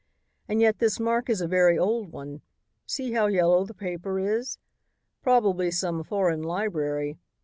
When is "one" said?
2.11-2.41